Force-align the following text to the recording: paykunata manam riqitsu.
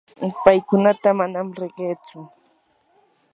paykunata 0.43 1.09
manam 1.19 1.47
riqitsu. 1.59 2.19